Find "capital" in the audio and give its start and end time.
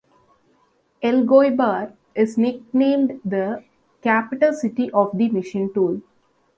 4.01-4.51